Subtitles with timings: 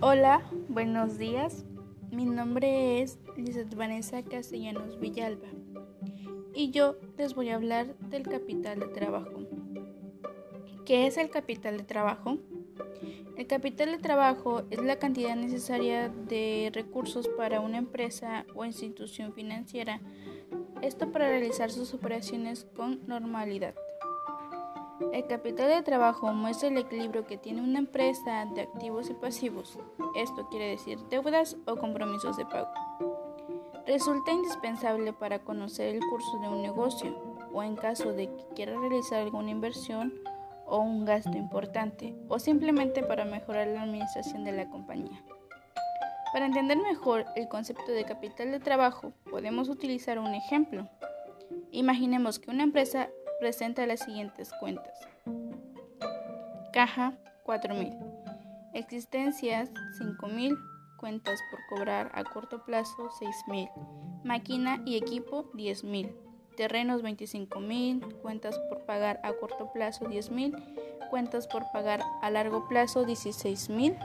[0.00, 1.64] Hola, buenos días.
[2.12, 5.48] Mi nombre es Lizeth Vanessa Castellanos Villalba
[6.54, 9.40] y yo les voy a hablar del capital de trabajo.
[10.86, 12.38] ¿Qué es el capital de trabajo?
[13.36, 19.32] El capital de trabajo es la cantidad necesaria de recursos para una empresa o institución
[19.32, 20.00] financiera,
[20.80, 23.74] esto para realizar sus operaciones con normalidad.
[25.12, 29.78] El capital de trabajo muestra el equilibrio que tiene una empresa de activos y pasivos.
[30.16, 32.68] Esto quiere decir deudas o compromisos de pago.
[33.86, 37.16] Resulta indispensable para conocer el curso de un negocio
[37.52, 40.12] o en caso de que quiera realizar alguna inversión
[40.66, 45.22] o un gasto importante o simplemente para mejorar la administración de la compañía.
[46.32, 50.88] Para entender mejor el concepto de capital de trabajo podemos utilizar un ejemplo.
[51.70, 54.98] Imaginemos que una empresa presenta las siguientes cuentas.
[56.72, 57.94] Caja 4000.
[58.74, 60.56] Existencias 5000.
[60.98, 63.68] Cuentas por cobrar a corto plazo 6000.
[64.24, 66.14] Máquina y equipo 10000.
[66.56, 68.14] Terrenos 25000.
[68.16, 70.56] Cuentas por pagar a corto plazo 10000.
[71.10, 73.96] Cuentas por pagar a largo plazo 16000.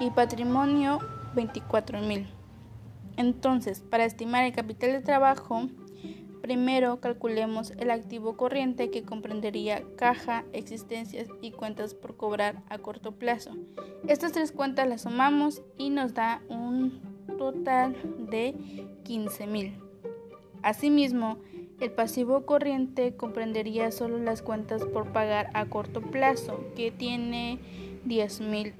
[0.00, 0.98] Y patrimonio
[1.34, 2.26] 24000.
[3.16, 5.68] Entonces, para estimar el capital de trabajo,
[6.46, 13.10] Primero calculemos el activo corriente que comprendería caja, existencias y cuentas por cobrar a corto
[13.10, 13.50] plazo.
[14.06, 17.00] Estas tres cuentas las sumamos y nos da un
[17.36, 17.96] total
[18.30, 18.54] de
[19.02, 19.74] 15.000.
[20.62, 21.38] Asimismo,
[21.80, 27.58] el pasivo corriente comprendería solo las cuentas por pagar a corto plazo, que tiene
[28.06, 28.72] 10.000.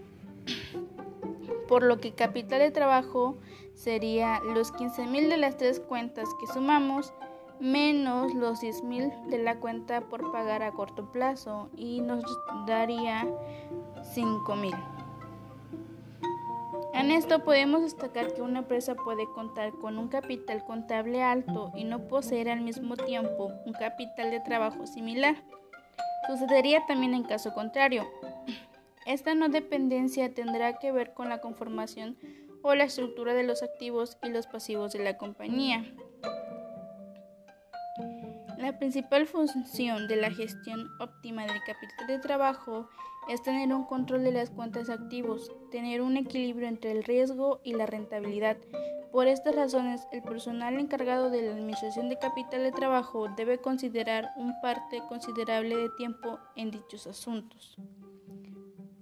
[1.67, 3.39] Por lo que capital de trabajo
[3.75, 7.12] sería los 15.000 de las tres cuentas que sumamos
[7.61, 12.25] menos los 10.000 de la cuenta por pagar a corto plazo y nos
[12.67, 13.27] daría
[14.15, 14.75] 5.000.
[16.95, 21.84] En esto podemos destacar que una empresa puede contar con un capital contable alto y
[21.84, 25.37] no poseer al mismo tiempo un capital de trabajo similar.
[26.27, 28.06] Sucedería también en caso contrario.
[29.05, 32.16] Esta no dependencia tendrá que ver con la conformación
[32.62, 35.84] o la estructura de los activos y los pasivos de la compañía.
[38.59, 42.89] La principal función de la gestión óptima del capital de trabajo
[43.28, 47.75] es tener un control de las cuentas activos, tener un equilibrio entre el riesgo y
[47.75, 48.56] la rentabilidad.
[49.12, 54.31] Por estas razones, el personal encargado de la administración de capital de trabajo debe considerar
[54.37, 57.77] un parte considerable de tiempo en dichos asuntos.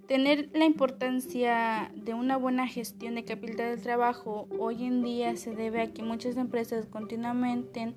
[0.09, 5.55] Tener la importancia de una buena gestión de capital de trabajo hoy en día se
[5.55, 7.95] debe a que muchas empresas continuamente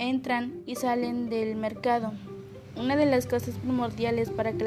[0.00, 2.12] entran y salen del mercado.
[2.76, 4.64] Una de las cosas primordiales para que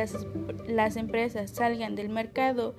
[0.67, 2.75] las, empresas salgan del mercado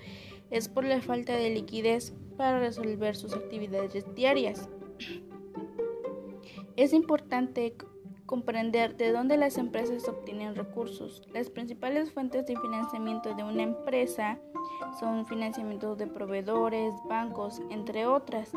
[0.50, 4.68] es por la falta de liquidez para resolver sus actividades diarias.
[6.76, 7.74] Es importante
[8.26, 11.26] comprender de dónde las empresas obtienen recursos.
[11.32, 14.38] Las principales fuentes de financiamiento de una empresa
[15.00, 18.52] son financiamiento de proveedores, bancos, entre otras.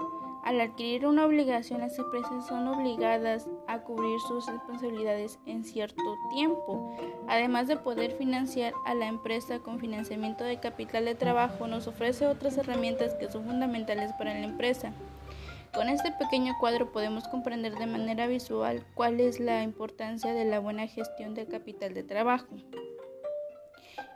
[0.48, 6.96] Al adquirir una obligación, las empresas son obligadas a cubrir sus responsabilidades en cierto tiempo.
[7.28, 12.28] Además de poder financiar a la empresa con financiamiento de capital de trabajo, nos ofrece
[12.28, 14.94] otras herramientas que son fundamentales para la empresa.
[15.74, 20.60] Con este pequeño cuadro podemos comprender de manera visual cuál es la importancia de la
[20.60, 22.56] buena gestión del capital de trabajo.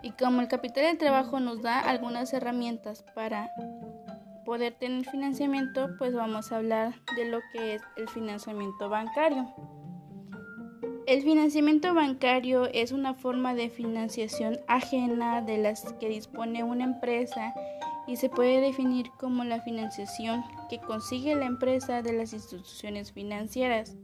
[0.02, 3.52] Y como el capital de trabajo nos da algunas herramientas para
[4.46, 9.47] poder tener financiamiento, pues vamos a hablar de lo que es el financiamiento bancario.
[11.07, 17.53] El financiamiento bancario es una forma de financiación ajena de las que dispone una empresa
[18.07, 23.97] y se puede definir como la financiación que consigue la empresa de las instituciones financieras.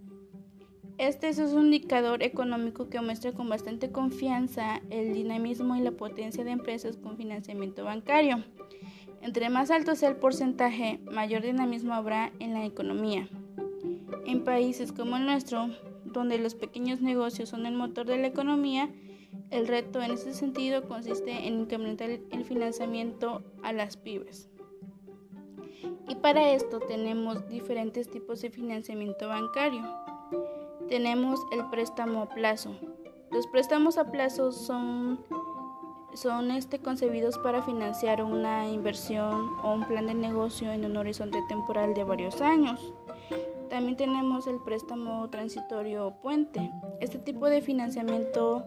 [0.97, 6.43] Este es un indicador económico que muestra con bastante confianza el dinamismo y la potencia
[6.43, 8.43] de empresas con financiamiento bancario.
[9.21, 13.27] Entre más alto sea el porcentaje, mayor dinamismo habrá en la economía.
[14.25, 15.69] En países como el nuestro,
[16.05, 18.89] donde los pequeños negocios son el motor de la economía,
[19.51, 24.49] el reto en ese sentido consiste en incrementar el financiamiento a las pymes.
[26.07, 29.83] Y para esto tenemos diferentes tipos de financiamiento bancario.
[30.87, 32.75] Tenemos el préstamo a plazo.
[33.31, 35.19] Los préstamos a plazo son
[36.17, 41.37] son este, concebidos para financiar una inversión o un plan de negocio en un horizonte
[41.47, 42.93] temporal de varios años.
[43.69, 46.71] También tenemos el préstamo transitorio puente.
[47.01, 48.65] Este tipo de financiamiento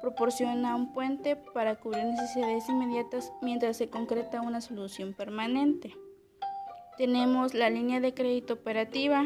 [0.00, 5.96] proporciona un puente para cubrir necesidades inmediatas mientras se concreta una solución permanente.
[6.98, 9.24] Tenemos la línea de crédito operativa,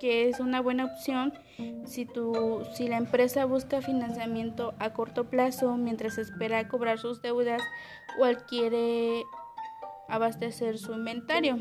[0.00, 1.32] que es una buena opción
[1.84, 7.62] si, tu, si la empresa busca financiamiento a corto plazo mientras espera cobrar sus deudas
[8.18, 9.24] o adquiere
[10.08, 11.58] abastecer su inventario.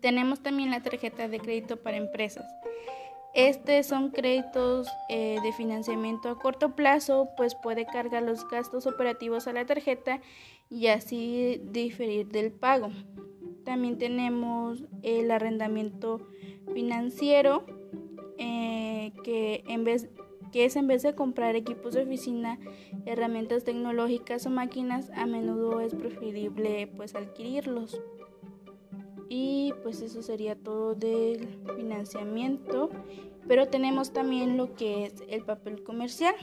[0.00, 2.44] Tenemos también la tarjeta de crédito para empresas.
[3.34, 9.46] Estos son créditos eh, de financiamiento a corto plazo, pues puede cargar los gastos operativos
[9.46, 10.20] a la tarjeta
[10.68, 12.90] y así diferir del pago.
[13.64, 16.20] También tenemos el arrendamiento
[16.72, 17.64] financiero,
[18.38, 19.64] eh, que,
[20.52, 22.58] que es en vez de comprar equipos de oficina,
[23.06, 28.00] herramientas tecnológicas o máquinas, a menudo es preferible pues adquirirlos.
[29.28, 32.90] Y pues eso sería todo del financiamiento.
[33.48, 36.34] Pero tenemos también lo que es el papel comercial.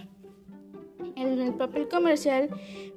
[1.20, 2.50] El, papel comercial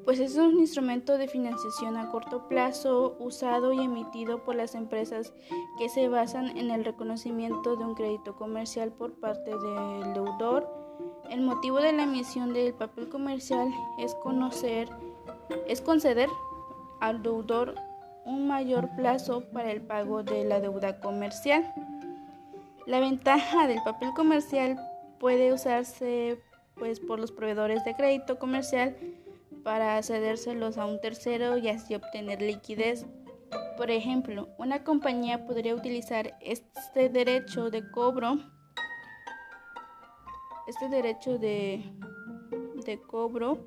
[0.05, 5.33] pues es un instrumento de financiación a corto plazo usado y emitido por las empresas
[5.79, 10.69] que se basan en el reconocimiento de un crédito comercial por parte del deudor.
[11.31, 14.89] El motivo de la emisión del papel comercial es conocer
[15.67, 16.29] es conceder
[17.01, 17.75] al deudor
[18.25, 21.73] un mayor plazo para el pago de la deuda comercial.
[22.87, 24.79] La ventaja del papel comercial
[25.19, 26.41] puede usarse
[26.77, 28.97] pues por los proveedores de crédito comercial
[29.63, 33.07] para cedérselos a un tercero y así obtener liquidez.
[33.77, 38.39] Por ejemplo, una compañía podría utilizar este derecho de cobro
[40.67, 41.83] este derecho de,
[42.85, 43.59] de cobro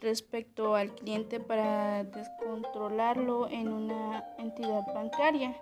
[0.00, 5.56] respecto al cliente para descontrolarlo en una entidad bancaria.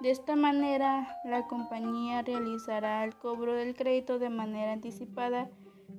[0.00, 5.48] De esta manera, la compañía realizará el cobro del crédito de manera anticipada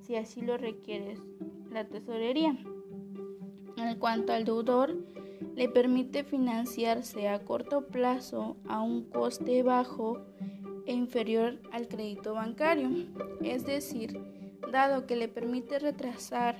[0.06, 1.16] si así lo requiere
[1.72, 2.56] la tesorería.
[3.76, 4.96] En cuanto al deudor,
[5.54, 10.20] le permite financiarse a corto plazo a un coste bajo
[10.86, 12.88] e inferior al crédito bancario,
[13.42, 14.20] es decir,
[14.70, 16.56] dado que le permite retrasar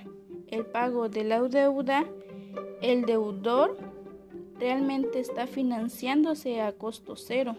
[0.49, 2.05] el pago de la deuda,
[2.83, 3.77] el deudor
[4.59, 7.57] realmente está financiándose a costo cero.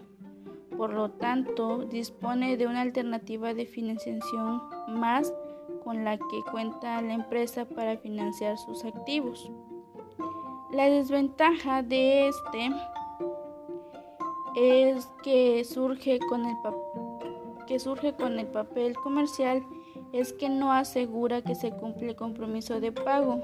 [0.75, 5.33] Por lo tanto, dispone de una alternativa de financiación más
[5.83, 9.51] con la que cuenta la empresa para financiar sus activos.
[10.71, 12.71] La desventaja de este
[14.55, 16.55] es que surge con el,
[17.67, 19.63] que surge con el papel comercial
[20.13, 23.41] es que no asegura que se cumple el compromiso de pago.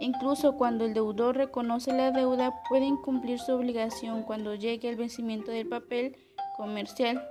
[0.00, 5.50] Incluso cuando el deudor reconoce la deuda, puede incumplir su obligación cuando llegue el vencimiento
[5.50, 6.16] del papel
[6.56, 7.22] comercial.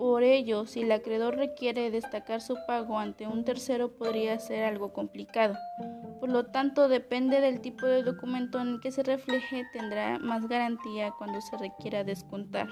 [0.00, 4.94] Por ello, si el acreedor requiere destacar su pago ante un tercero, podría ser algo
[4.94, 5.58] complicado.
[6.20, 10.48] Por lo tanto, depende del tipo de documento en el que se refleje, tendrá más
[10.48, 12.66] garantía cuando se requiera descontar.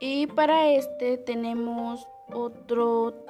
[0.00, 3.26] Y para este tenemos otro,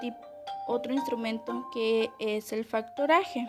[0.68, 3.48] otro instrumento que es el factoraje.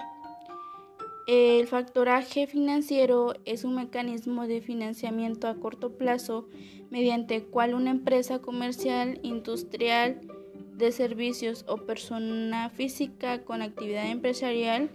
[1.27, 6.47] El factoraje financiero es un mecanismo de financiamiento a corto plazo
[6.95, 10.21] mediante cual una empresa comercial, industrial,
[10.77, 14.89] de servicios o persona física con actividad empresarial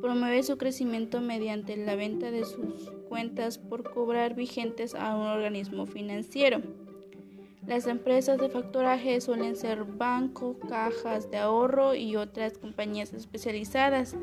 [0.00, 5.86] promueve su crecimiento mediante la venta de sus cuentas por cobrar vigentes a un organismo
[5.86, 6.60] financiero.
[7.68, 14.16] Las empresas de factoraje suelen ser bancos, cajas de ahorro y otras compañías especializadas.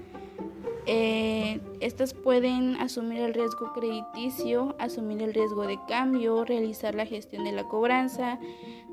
[0.88, 7.44] Eh, estas pueden asumir el riesgo crediticio, asumir el riesgo de cambio, realizar la gestión
[7.44, 8.40] de la cobranza,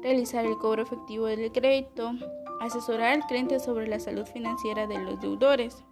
[0.03, 2.13] realizar el cobro efectivo del crédito,
[2.61, 5.83] asesorar al cliente sobre la salud financiera de los deudores.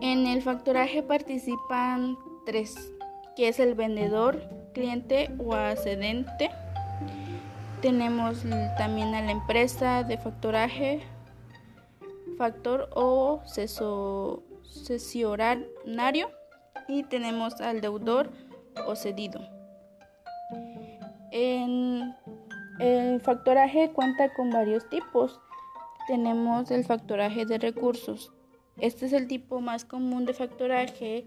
[0.00, 2.92] En el factoraje participan tres,
[3.36, 6.50] que es el vendedor, cliente o ascendente.
[7.82, 8.42] Tenemos
[8.76, 11.02] también a la empresa de factoraje,
[12.38, 13.42] factor o
[14.64, 16.30] cesionario
[16.86, 18.30] y tenemos al deudor
[18.86, 19.40] o cedido.
[21.32, 22.14] En
[22.78, 25.40] el factoraje cuenta con varios tipos.
[26.06, 28.32] Tenemos el factoraje de recursos.
[28.78, 31.24] Este es el tipo más común de factoraje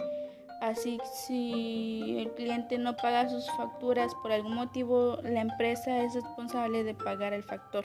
[0.62, 6.84] Así si el cliente no paga sus facturas por algún motivo, la empresa es responsable
[6.84, 7.84] de pagar el factor.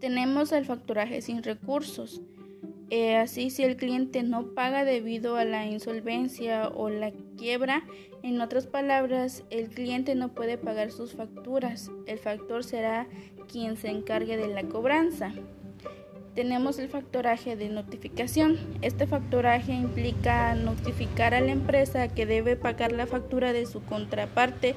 [0.00, 2.20] Tenemos el facturaje sin recursos.
[2.90, 7.84] Eh, así si el cliente no paga debido a la insolvencia o la quiebra,
[8.22, 11.90] en otras palabras, el cliente no puede pagar sus facturas.
[12.06, 13.06] El factor será
[13.50, 15.32] quien se encargue de la cobranza.
[16.34, 18.58] Tenemos el factoraje de notificación.
[18.82, 24.74] Este factoraje implica notificar a la empresa que debe pagar la factura de su contraparte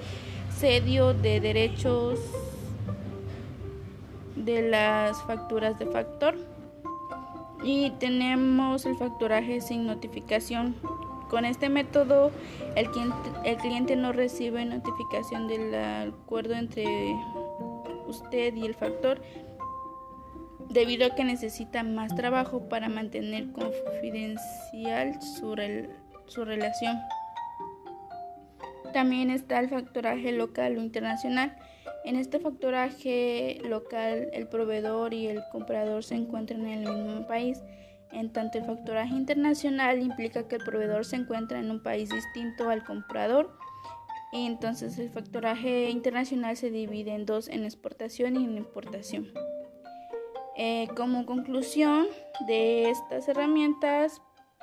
[0.57, 2.19] sedio de derechos
[4.45, 6.35] de las facturas de factor.
[7.63, 10.75] Y tenemos el factoraje sin notificación.
[11.29, 12.31] Con este método,
[12.75, 17.15] el cliente, el cliente no recibe notificación del acuerdo entre
[18.07, 19.21] usted y el factor
[20.69, 25.55] debido a que necesita más trabajo para mantener confidencial su,
[26.27, 26.99] su relación.
[28.91, 31.55] También está el factoraje local o internacional.
[32.03, 37.61] En este factoraje local el proveedor y el comprador se encuentran en el mismo país.
[38.11, 42.69] En tanto el factoraje internacional implica que el proveedor se encuentra en un país distinto
[42.69, 43.57] al comprador.
[44.33, 49.31] Y entonces el factoraje internacional se divide en dos, en exportación y en importación.
[50.57, 52.07] Eh, como conclusión
[52.47, 54.21] de estas herramientas,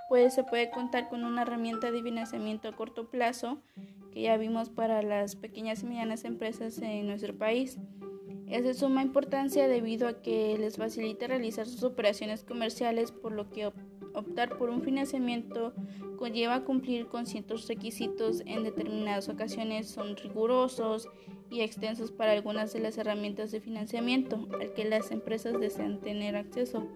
[0.09, 3.63] pues se puede contar con una herramienta de financiamiento a corto plazo
[4.11, 7.79] que ya vimos para las pequeñas y medianas empresas en nuestro país.
[8.49, 13.49] Es de suma importancia debido a que les facilita realizar sus operaciones comerciales, por lo
[13.51, 13.71] que
[14.15, 15.73] optar por un financiamiento
[16.17, 21.09] conlleva cumplir con ciertos requisitos en determinadas ocasiones son rigurosos
[21.49, 26.37] y extensos para algunas de las herramientas de financiamiento al que las empresas desean tener
[26.37, 26.87] acceso,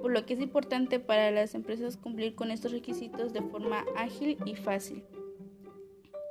[0.00, 4.36] por lo que es importante para las empresas cumplir con estos requisitos de forma ágil
[4.44, 5.04] y fácil.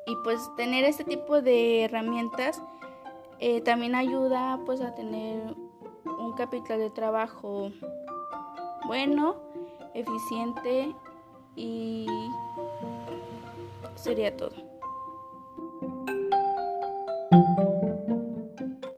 [0.05, 2.62] Y pues tener este tipo de herramientas
[3.39, 5.55] eh, también ayuda pues a tener
[6.05, 7.72] un capital de trabajo
[8.88, 9.36] bueno,
[9.93, 10.93] eficiente
[11.55, 12.08] y
[13.96, 14.71] sería todo.